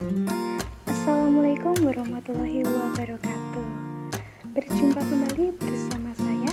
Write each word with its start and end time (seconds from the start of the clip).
Assalamualaikum 0.00 1.76
warahmatullahi 1.84 2.64
wabarakatuh. 2.64 3.66
Berjumpa 4.56 4.96
kembali 4.96 5.52
bersama 5.60 6.16
saya 6.16 6.52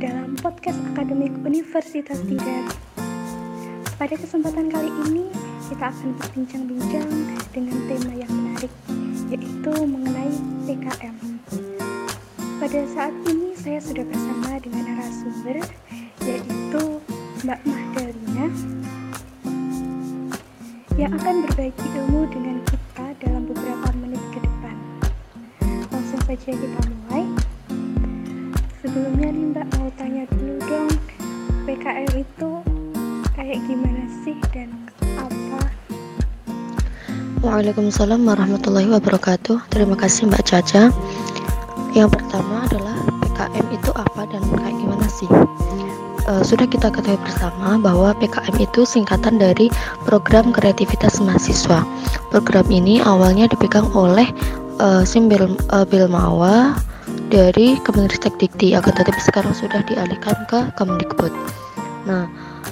dalam 0.00 0.40
podcast 0.40 0.80
akademik 0.96 1.36
Universitas 1.44 2.24
Tidak. 2.24 2.64
Pada 4.00 4.16
kesempatan 4.16 4.72
kali 4.72 4.88
ini, 5.04 5.28
kita 5.68 5.92
akan 5.92 6.16
berbincang-bincang 6.16 7.08
dengan 7.52 7.76
tema 7.92 8.12
yang 8.16 8.32
menarik, 8.32 8.72
yaitu 9.28 9.72
mengenai 9.84 10.32
PKM. 10.64 11.16
Pada 12.56 12.80
saat 12.88 13.12
ini, 13.28 13.52
saya 13.52 13.84
sudah 13.84 14.08
bersama 14.08 14.56
dengan 14.64 14.96
narasumber, 14.96 15.60
yaitu 16.24 17.04
Mbak 17.44 17.60
Mahdalina, 17.68 18.48
yang 21.00 21.12
akan 21.16 21.48
berbagi 21.48 21.86
ilmu 21.96 22.28
dengan 22.28 22.60
kita 22.68 23.06
dalam 23.24 23.48
beberapa 23.48 23.88
menit 23.96 24.20
ke 24.28 24.44
depan. 24.44 24.76
Langsung 25.88 26.20
saja 26.28 26.52
kita 26.52 26.80
mulai. 26.84 27.24
Sebelumnya 28.84 29.28
nih 29.32 29.44
Mbak 29.56 29.66
mau 29.78 29.88
tanya 29.96 30.24
dulu 30.28 30.54
dong, 30.68 30.90
PKM 31.64 32.12
itu 32.12 32.50
kayak 33.32 33.58
gimana 33.64 34.04
sih 34.20 34.36
dan 34.52 34.68
apa? 35.16 35.60
Waalaikumsalam 37.40 38.20
warahmatullahi 38.28 38.92
wabarakatuh. 38.92 39.72
Terima 39.72 39.96
kasih 39.96 40.28
Mbak 40.28 40.44
Caca. 40.44 40.92
Yang 41.96 42.08
pertama 42.20 42.68
adalah 42.68 43.00
PKM 43.24 43.66
itu 43.72 43.90
apa 43.96 44.28
dan 44.28 44.44
kayak 44.60 44.74
gimana 44.76 45.06
sih? 45.08 45.30
Uh, 46.32 46.40
sudah 46.40 46.64
kita 46.64 46.88
ketahui 46.88 47.20
bersama 47.20 47.76
bahwa 47.76 48.16
PKM 48.16 48.56
itu 48.56 48.88
singkatan 48.88 49.36
dari 49.36 49.68
Program 50.08 50.48
Kreativitas 50.56 51.20
Mahasiswa. 51.20 51.84
Program 52.32 52.64
ini 52.72 53.04
awalnya 53.04 53.44
dipegang 53.52 53.92
oleh 53.92 54.24
uh, 54.80 55.04
Simbil 55.04 55.52
uh, 55.68 55.84
Bilmawa 55.84 56.80
dari 57.28 57.76
Kemenristek 57.84 58.32
Dikti, 58.40 58.72
akan 58.72 58.92
tetapi 58.96 59.20
sekarang 59.20 59.52
sudah 59.52 59.84
dialihkan 59.84 60.36
ke 60.48 60.72
Kemdikbud. 60.80 61.32
Nah, 62.08 62.24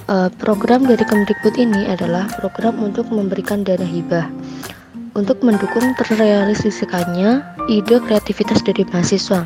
uh, 0.09 0.29
program 0.41 0.89
dari 0.89 1.05
Kemdikbud 1.05 1.53
ini 1.61 1.85
adalah 1.85 2.25
program 2.41 2.81
untuk 2.81 3.05
memberikan 3.13 3.61
dana 3.61 3.85
hibah 3.85 4.25
untuk 5.11 5.43
mendukung 5.43 5.91
terrealisasikannya 5.99 7.43
ide 7.67 7.99
kreativitas 7.99 8.63
dari 8.63 8.87
mahasiswa. 8.87 9.43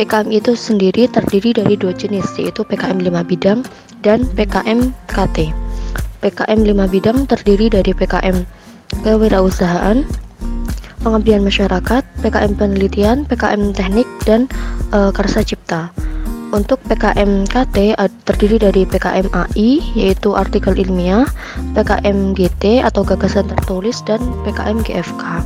PKM 0.00 0.32
itu 0.32 0.56
sendiri 0.56 1.04
terdiri 1.12 1.52
dari 1.52 1.76
dua 1.76 1.92
jenis 1.92 2.24
yaitu 2.40 2.64
PKM 2.64 3.04
5 3.04 3.20
bidang 3.20 3.60
dan 4.00 4.24
PKM 4.32 4.96
KT. 5.04 5.52
PKM 6.24 6.60
5 6.64 6.72
bidang 6.88 7.28
terdiri 7.28 7.68
dari 7.68 7.92
PKM 7.92 8.48
kewirausahaan, 9.04 10.08
pengabdian 11.04 11.44
masyarakat, 11.44 12.00
PKM 12.24 12.52
penelitian, 12.56 13.28
PKM 13.28 13.76
teknik 13.76 14.08
dan 14.24 14.48
e, 14.88 15.12
karsa 15.12 15.44
cipta. 15.44 15.92
Untuk 16.48 16.80
PKM 16.88 17.44
KT 17.44 18.00
terdiri 18.24 18.56
dari 18.56 18.88
PKM 18.88 19.28
AI 19.36 19.84
yaitu 20.00 20.32
artikel 20.32 20.80
ilmiah, 20.80 21.28
PKM 21.76 22.32
GT 22.32 22.80
atau 22.80 23.04
gagasan 23.04 23.52
tertulis 23.52 24.00
dan 24.08 24.24
PKM 24.48 24.80
GFK. 24.80 25.44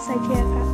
Saja 0.00 0.40
Kak? 0.40 0.68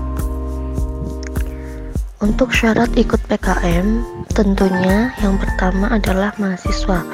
Untuk 2.22 2.48
syarat 2.55 2.88
ikut 2.96 3.20
PKM, 3.28 4.00
tentunya 4.32 5.12
yang 5.20 5.36
pertama 5.36 5.92
adalah 5.92 6.32
mahasiswa. 6.41 7.05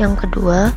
Yang 0.00 0.26
kedua, 0.26 0.72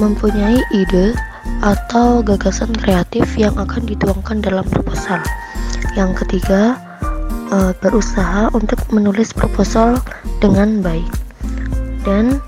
mempunyai 0.00 0.56
ide 0.72 1.12
atau 1.60 2.24
gagasan 2.24 2.72
kreatif 2.72 3.36
yang 3.36 3.52
akan 3.60 3.84
dituangkan 3.84 4.40
dalam 4.40 4.64
proposal. 4.64 5.20
Yang 5.92 6.24
ketiga, 6.24 6.80
e, 7.52 7.76
berusaha 7.84 8.48
untuk 8.56 8.80
menulis 8.88 9.36
proposal 9.36 10.00
dengan 10.40 10.80
baik. 10.80 11.12
Dan 12.08 12.40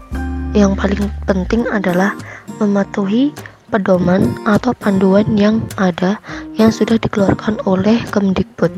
yang 0.57 0.73
paling 0.73 1.13
penting 1.29 1.69
adalah 1.69 2.17
mematuhi 2.57 3.37
pedoman 3.75 4.39
atau 4.47 4.71
panduan 4.79 5.27
yang 5.35 5.59
ada 5.75 6.23
yang 6.55 6.71
sudah 6.71 6.95
dikeluarkan 6.95 7.59
oleh 7.67 7.99
Kemdikbud. 8.15 8.71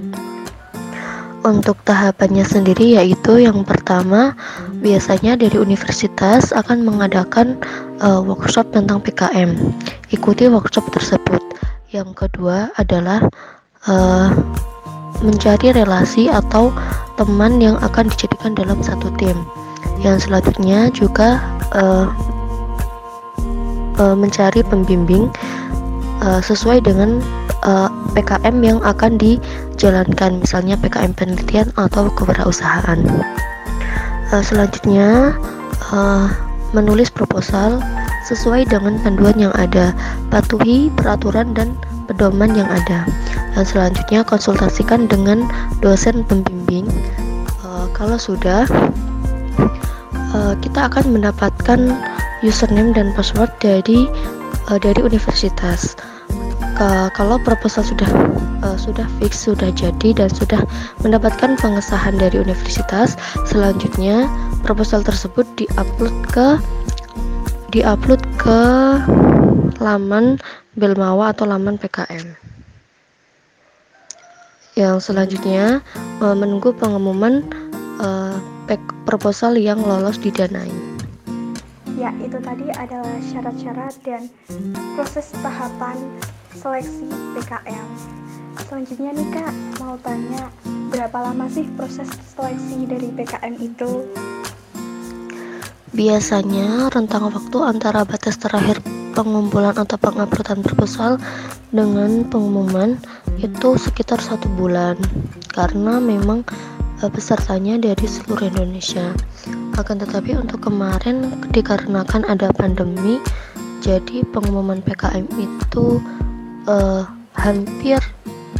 Untuk 1.44 1.76
tahapannya 1.84 2.42
sendiri 2.42 2.96
yaitu 2.96 3.44
yang 3.44 3.60
pertama 3.68 4.32
biasanya 4.80 5.36
dari 5.36 5.60
universitas 5.60 6.50
akan 6.56 6.82
mengadakan 6.88 7.60
uh, 8.00 8.24
workshop 8.24 8.72
tentang 8.72 9.04
PKM. 9.04 9.52
Ikuti 10.10 10.48
workshop 10.48 10.88
tersebut. 10.90 11.44
Yang 11.92 12.26
kedua 12.26 12.72
adalah 12.80 13.20
uh, 13.86 14.32
mencari 15.20 15.76
relasi 15.76 16.26
atau 16.32 16.72
teman 17.20 17.60
yang 17.60 17.76
akan 17.84 18.08
dijadikan 18.10 18.56
dalam 18.56 18.80
satu 18.80 19.12
tim. 19.20 19.36
Yang 20.02 20.26
selanjutnya 20.26 20.90
juga 20.90 21.38
uh, 21.78 22.10
uh, 23.98 24.16
mencari 24.16 24.60
pembimbing 24.66 25.28
uh, 26.22 26.40
sesuai 26.40 26.84
dengan 26.84 27.20
uh, 27.66 27.88
eh, 27.88 27.90
PKM 28.16 28.56
yang 28.62 28.78
akan 28.80 29.20
dijalankan 29.20 30.40
misalnya 30.40 30.78
PKM 30.80 31.12
penelitian 31.12 31.68
atau 31.76 32.08
kewirausahaan. 32.14 33.00
Uh, 34.32 34.42
selanjutnya 34.42 35.36
uh, 35.92 36.28
menulis 36.74 37.12
proposal 37.12 37.78
sesuai 38.26 38.66
dengan 38.66 38.98
panduan 39.06 39.38
yang 39.38 39.54
ada 39.54 39.94
patuhi 40.34 40.90
peraturan 40.98 41.54
dan 41.54 41.78
pedoman 42.10 42.54
yang 42.54 42.66
ada. 42.66 43.06
Dan 43.54 43.64
selanjutnya 43.64 44.26
konsultasikan 44.26 45.06
dengan 45.06 45.46
dosen 45.78 46.26
pembimbing. 46.26 46.90
Uh, 47.62 47.86
kalau 47.94 48.18
sudah 48.18 48.66
uh, 50.34 50.54
kita 50.58 50.90
akan 50.90 51.14
mendapatkan 51.14 51.94
username 52.44 52.92
dan 52.92 53.12
password 53.14 53.52
dari 53.60 54.08
uh, 54.68 54.78
dari 54.80 55.00
universitas. 55.00 55.96
Ke, 56.76 57.08
kalau 57.16 57.40
proposal 57.40 57.80
sudah 57.88 58.08
uh, 58.60 58.76
sudah 58.76 59.08
fix 59.16 59.48
sudah 59.48 59.72
jadi 59.72 60.12
dan 60.12 60.28
sudah 60.28 60.60
mendapatkan 61.00 61.56
pengesahan 61.56 62.20
dari 62.20 62.36
universitas 62.36 63.16
selanjutnya 63.48 64.28
proposal 64.60 65.00
tersebut 65.00 65.48
diupload 65.56 66.12
ke 66.28 66.60
diupload 67.72 68.20
ke 68.36 68.60
laman 69.80 70.36
Belmawa 70.76 71.32
atau 71.32 71.48
laman 71.48 71.80
PKM 71.80 72.36
yang 74.76 75.00
selanjutnya 75.00 75.80
uh, 76.20 76.36
menunggu 76.36 76.76
pengumuman 76.76 77.40
uh, 78.04 78.36
proposal 79.08 79.56
yang 79.56 79.80
lolos 79.80 80.20
didanai 80.20 80.95
ya 81.96 82.12
itu 82.20 82.36
tadi 82.44 82.68
adalah 82.76 83.16
syarat-syarat 83.32 83.94
dan 84.04 84.28
proses 84.94 85.32
tahapan 85.40 85.96
seleksi 86.52 87.08
PKM. 87.36 87.86
Selanjutnya 88.68 89.10
nih 89.16 89.28
Kak, 89.32 89.52
mau 89.80 89.96
tanya 90.04 90.52
berapa 90.92 91.18
lama 91.32 91.48
sih 91.48 91.64
proses 91.76 92.08
seleksi 92.36 92.84
dari 92.84 93.08
PKM 93.12 93.54
itu? 93.60 94.04
Biasanya 95.96 96.92
rentang 96.92 97.32
waktu 97.32 97.58
antara 97.64 98.04
batas 98.04 98.36
terakhir 98.36 98.84
pengumpulan 99.16 99.72
atau 99.72 99.96
penguploadan 99.96 100.60
proposal 100.60 101.16
dengan 101.72 102.28
pengumuman 102.28 103.00
itu 103.40 103.80
sekitar 103.80 104.20
satu 104.20 104.44
bulan 104.60 105.00
karena 105.56 105.96
memang 105.96 106.44
eh, 107.00 107.08
pesertanya 107.08 107.80
dari 107.80 108.04
seluruh 108.04 108.52
Indonesia. 108.52 109.16
Akan 109.76 110.00
tetapi 110.00 110.32
untuk 110.34 110.64
kemarin 110.64 111.36
dikarenakan 111.52 112.24
ada 112.24 112.48
pandemi, 112.56 113.20
jadi 113.84 114.24
pengumuman 114.32 114.80
PKM 114.80 115.28
itu 115.36 116.00
uh, 116.66 117.04
hampir 117.36 118.00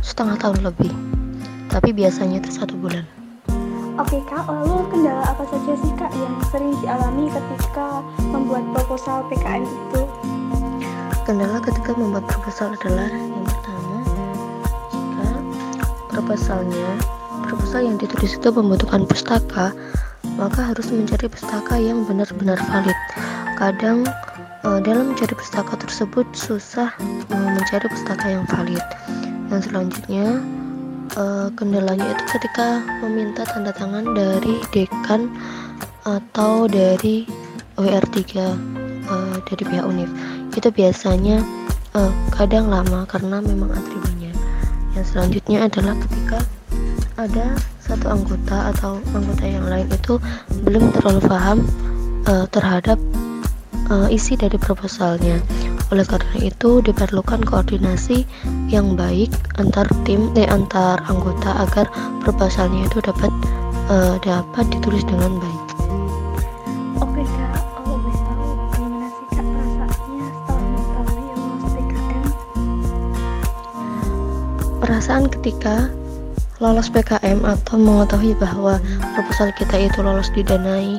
setengah 0.04 0.38
tahun 0.38 0.60
lebih 0.70 0.92
tapi 1.76 1.92
biasanya 1.92 2.40
itu 2.40 2.50
satu 2.54 2.72
bulan 2.78 3.04
Oke 3.96 4.20
kak, 4.28 4.44
lalu 4.44 4.84
kendala 4.92 5.24
apa 5.24 5.48
saja 5.48 5.72
sih 5.80 5.92
kak 5.96 6.12
yang 6.12 6.36
sering 6.52 6.76
dialami 6.84 7.32
ketika 7.32 8.04
membuat 8.28 8.60
proposal 8.76 9.24
PKN 9.32 9.64
itu? 9.64 10.00
Kendala 11.24 11.56
ketika 11.64 11.96
membuat 11.96 12.28
proposal 12.28 12.76
adalah 12.76 13.08
yang 13.08 13.44
pertama, 13.48 13.98
jika 14.92 15.26
proposalnya, 16.12 16.88
proposal 17.48 17.88
yang 17.88 17.96
ditulis 17.96 18.36
itu 18.36 18.48
membutuhkan 18.52 19.08
pustaka, 19.08 19.72
maka 20.36 20.72
harus 20.72 20.92
mencari 20.92 21.26
pustaka 21.32 21.80
yang 21.80 22.04
benar-benar 22.04 22.60
valid. 22.68 22.98
Kadang 23.56 24.04
uh, 24.62 24.78
dalam 24.84 25.12
mencari 25.12 25.32
pustaka 25.32 25.80
tersebut 25.80 26.28
susah 26.36 26.92
uh, 27.32 27.48
mencari 27.56 27.88
pustaka 27.88 28.26
yang 28.28 28.44
valid. 28.52 28.84
Yang 29.48 29.72
selanjutnya 29.72 30.26
uh, 31.16 31.48
kendalanya 31.56 32.06
itu 32.12 32.24
ketika 32.36 32.84
meminta 33.00 33.48
tanda 33.48 33.72
tangan 33.72 34.12
dari 34.12 34.60
dekan 34.76 35.32
atau 36.04 36.68
dari 36.70 37.26
WR3 37.80 38.20
uh, 39.08 39.36
dari 39.48 39.62
pihak 39.64 39.84
UNIF 39.84 40.10
itu 40.56 40.68
biasanya 40.72 41.44
kadang 42.36 42.68
lama 42.68 43.08
karena 43.08 43.40
memang 43.40 43.72
atribunya 43.72 44.28
yang 44.92 45.00
selanjutnya 45.08 45.64
adalah 45.64 45.96
ketika 46.04 46.44
ada 47.16 47.56
satu 47.86 48.10
anggota 48.10 48.74
atau 48.74 48.98
anggota 49.14 49.44
yang 49.46 49.64
lain 49.70 49.86
itu 49.94 50.18
belum 50.66 50.90
terlalu 50.98 51.20
paham 51.30 51.58
uh, 52.26 52.50
terhadap 52.50 52.98
uh, 53.88 54.10
isi 54.10 54.34
dari 54.34 54.58
proposalnya 54.58 55.38
oleh 55.94 56.02
karena 56.02 56.34
itu 56.42 56.82
diperlukan 56.82 57.46
koordinasi 57.46 58.26
yang 58.66 58.98
baik 58.98 59.30
antar 59.62 59.86
tim 60.02 60.34
eh 60.34 60.50
antar 60.50 60.98
anggota 61.06 61.62
agar 61.62 61.86
proposalnya 62.26 62.90
itu 62.90 62.98
dapat 62.98 63.30
uh, 63.86 64.18
dapat 64.18 64.66
ditulis 64.74 65.06
dengan 65.06 65.38
baik. 65.38 65.62
Oke 66.98 67.22
kak, 67.22 67.54
kalau 67.54 68.02
boleh 68.02 68.18
tahu 68.18 68.50
gimana 68.74 69.06
sih 69.14 69.26
kak 69.30 69.46
perasaannya 69.46 70.26
setelah 70.26 70.58
mengetahui 70.58 71.22
lulus 71.38 71.62
PKM? 71.70 72.26
Perasaan 74.82 75.24
ketika 75.30 75.86
lolos 76.56 76.88
PKM 76.88 77.44
atau 77.44 77.76
mengetahui 77.76 78.32
bahwa 78.40 78.80
proposal 79.12 79.52
kita 79.52 79.76
itu 79.76 80.00
lolos 80.00 80.32
didanai 80.32 80.96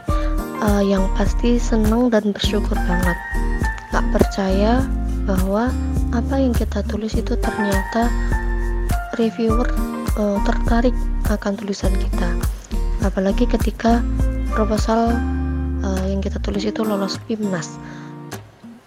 uh, 0.62 0.83
yang 0.86 1.09
pasti 1.18 1.57
senang 1.57 2.13
dan 2.13 2.30
bersyukur 2.30 2.77
banget. 2.86 3.18
Gak 3.89 4.06
percaya 4.13 4.86
bahwa 5.25 5.74
apa 6.13 6.36
yang 6.38 6.54
kita 6.54 6.86
tulis 6.86 7.18
itu 7.18 7.33
ternyata 7.42 8.07
reviewer 9.18 9.65
uh, 10.21 10.38
tertarik 10.45 10.94
akan 11.33 11.57
tulisan 11.57 11.92
kita. 11.98 12.30
Apalagi 13.01 13.50
ketika 13.50 14.06
proposal 14.53 15.13
uh, 15.81 16.06
yang 16.06 16.21
kita 16.21 16.38
tulis 16.42 16.65
itu 16.65 16.86
lolos 16.86 17.18
PIMNAS. 17.25 17.81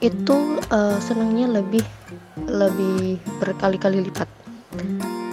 Itu 0.00 0.62
uh, 0.73 0.96
senangnya 1.02 1.61
lebih 1.61 1.84
lebih 2.49 3.20
berkali-kali 3.37 4.00
lipat 4.00 4.26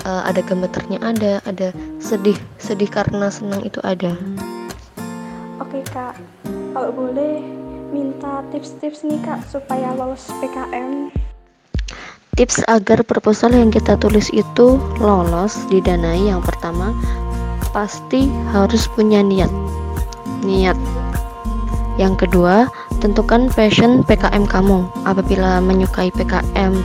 uh, 0.07 0.24
ada 0.24 0.39
gemeternya 0.39 1.04
ada 1.04 1.44
ada 1.44 1.75
sedih 2.00 2.39
sedih 2.56 2.88
karena 2.88 3.27
senang 3.27 3.59
itu 3.68 3.83
ada. 3.83 4.15
Oke 5.59 5.83
kak. 5.92 6.15
Kalau 6.71 6.95
boleh 6.95 7.44
minta 7.92 8.39
tips-tips 8.56 9.04
nih 9.04 9.19
kak 9.27 9.44
supaya 9.51 9.92
lolos 9.92 10.31
PKM 10.39 11.12
tips 12.38 12.62
agar 12.69 13.01
proposal 13.01 13.50
yang 13.50 13.74
kita 13.74 13.98
tulis 13.98 14.30
itu 14.30 14.77
lolos 15.01 15.57
didanai 15.74 16.30
yang 16.30 16.39
pertama 16.45 16.94
pasti 17.74 18.30
harus 18.54 18.86
punya 18.94 19.25
niat. 19.25 19.50
Niat. 20.45 20.77
Yang 21.98 22.30
kedua 22.30 22.69
tentukan 23.01 23.50
passion 23.57 24.06
PKM 24.06 24.45
kamu. 24.45 24.86
Apabila 25.04 25.57
menyukai 25.57 26.13
PKM 26.13 26.77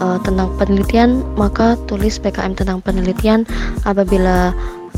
uh, 0.00 0.18
tentang 0.24 0.50
penelitian 0.56 1.22
maka 1.36 1.76
tulis 1.86 2.18
PKM 2.18 2.56
tentang 2.56 2.80
penelitian 2.82 3.46
apabila 3.84 4.50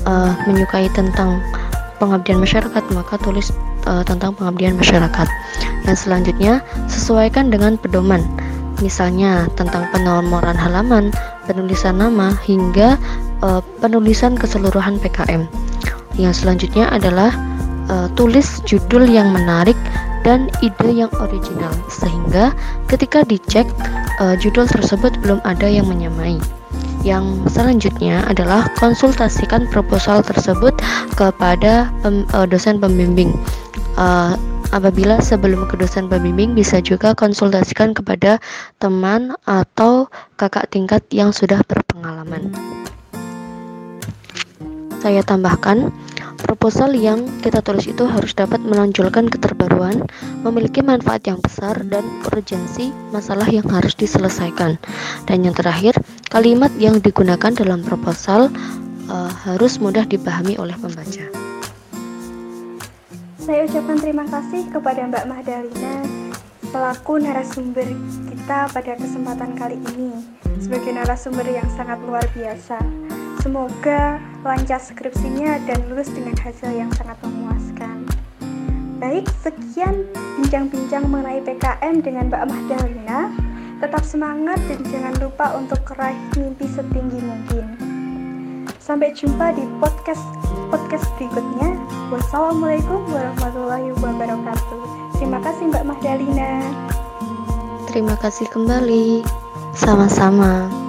uh, 0.07 0.33
menyukai 0.49 0.89
tentang 0.95 1.43
pengabdian 2.03 2.43
masyarakat 2.43 2.83
maka 2.95 3.15
tulis 3.23 3.55
uh, 3.87 4.03
tentang 4.03 4.35
pengabdian 4.35 4.75
masyarakat. 4.75 5.29
Dan 5.87 5.95
selanjutnya 5.95 6.63
sesuaikan 6.87 7.51
dengan 7.51 7.79
pedoman, 7.79 8.23
misalnya 8.83 9.47
tentang 9.59 9.87
penomoran 9.95 10.59
halaman, 10.59 11.15
penulisan 11.47 11.99
nama 11.99 12.35
hingga 12.47 12.99
uh, 13.43 13.63
penulisan 13.83 14.35
keseluruhan 14.39 14.99
PKM. 15.03 15.47
Yang 16.19 16.45
selanjutnya 16.45 16.91
adalah 16.91 17.31
uh, 17.91 18.07
tulis 18.15 18.63
judul 18.67 19.07
yang 19.07 19.31
menarik 19.31 19.79
dan 20.23 20.47
ide 20.63 20.91
yang 21.03 21.11
original 21.19 21.75
sehingga 21.91 22.55
ketika 22.87 23.27
dicek 23.27 23.67
uh, 24.23 24.39
judul 24.39 24.71
tersebut 24.71 25.19
belum 25.19 25.43
ada 25.43 25.67
yang 25.67 25.91
menyamai. 25.91 26.39
Yang 27.03 27.51
selanjutnya 27.51 28.23
adalah 28.31 28.71
konsultasikan 28.79 29.67
proposal 29.67 30.23
tersebut 30.23 30.79
kepada 31.19 31.91
pem, 32.07 32.23
uh, 32.31 32.47
dosen 32.47 32.79
pembimbing. 32.79 33.35
Uh, 33.99 34.39
apabila 34.71 35.19
sebelum 35.19 35.67
ke 35.67 35.75
dosen 35.77 36.07
pembimbing 36.07 36.55
bisa 36.55 36.79
juga 36.79 37.13
konsultasikan 37.13 37.93
kepada 37.93 38.39
teman 38.79 39.35
atau 39.45 40.07
kakak 40.39 40.71
tingkat 40.71 41.03
yang 41.11 41.35
sudah 41.35 41.61
berpengalaman. 41.67 42.55
Saya 45.03 45.27
tambahkan 45.27 45.91
Proposal 46.41 46.97
yang 46.97 47.29
kita 47.45 47.61
tulis 47.61 47.85
itu 47.85 48.09
harus 48.09 48.33
dapat 48.33 48.65
menonjolkan 48.65 49.29
keterbaruan, 49.29 50.09
memiliki 50.41 50.81
manfaat 50.81 51.29
yang 51.29 51.37
besar, 51.45 51.77
dan 51.89 52.05
urgensi 52.33 52.95
masalah 53.13 53.47
yang 53.49 53.69
harus 53.69 53.93
diselesaikan. 53.93 54.81
Dan 55.29 55.45
yang 55.45 55.53
terakhir, 55.53 55.99
kalimat 56.33 56.73
yang 56.81 57.03
digunakan 57.05 57.53
dalam 57.53 57.85
proposal 57.85 58.49
uh, 59.13 59.31
harus 59.45 59.77
mudah 59.77 60.09
dipahami 60.09 60.57
oleh 60.57 60.75
pembaca. 60.81 61.25
Saya 63.43 63.67
ucapkan 63.67 63.99
terima 63.99 64.25
kasih 64.31 64.71
kepada 64.71 65.03
Mbak 65.11 65.25
Mahdalina 65.27 65.95
selaku 66.73 67.21
narasumber 67.21 67.85
kita 68.33 68.71
pada 68.73 68.93
kesempatan 68.97 69.53
kali 69.61 69.77
ini 69.93 70.25
sebagai 70.57 70.97
narasumber 70.97 71.45
yang 71.45 71.69
sangat 71.77 72.01
luar 72.07 72.25
biasa. 72.33 72.81
Semoga 73.43 74.23
lancar 74.47 74.79
skripsinya 74.79 75.59
dan 75.67 75.83
lulus 75.91 76.07
dengan 76.15 76.39
hasil 76.39 76.71
yang 76.79 76.87
sangat 76.95 77.19
memuaskan. 77.27 78.07
Baik, 79.03 79.27
sekian 79.43 80.07
bincang-bincang 80.39 81.11
mengenai 81.11 81.43
PKM 81.43 82.07
dengan 82.07 82.31
Mbak 82.31 82.45
Mahdalina. 82.47 83.35
Tetap 83.83 84.07
semangat 84.07 84.63
dan 84.71 84.79
jangan 84.87 85.15
lupa 85.19 85.59
untuk 85.59 85.83
meraih 85.91 86.23
mimpi 86.39 86.71
setinggi 86.71 87.19
mungkin. 87.19 87.67
Sampai 88.79 89.11
jumpa 89.11 89.59
di 89.59 89.67
podcast 89.83 90.23
podcast 90.71 91.11
berikutnya. 91.19 91.75
Wassalamualaikum 92.15 93.11
warahmatullahi 93.11 93.91
wabarakatuh. 93.99 94.83
Terima 95.19 95.43
kasih 95.43 95.67
Mbak 95.67 95.85
Mahdalina. 95.91 96.51
Terima 97.91 98.15
kasih 98.23 98.47
kembali. 98.55 99.27
Sama-sama. 99.75 100.82